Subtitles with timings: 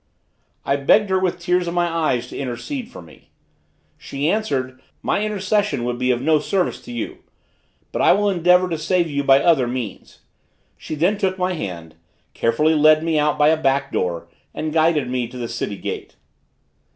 [0.65, 3.29] I begged her with tears in my eyes to intercede for me.
[3.99, 7.19] She answered, "My intercession would be of no service to you:
[7.91, 10.21] but I will endeavor to save you by other means."
[10.75, 11.93] She then took my hand,
[12.33, 16.15] carefully led me out by a back door, and guided me to the city gate.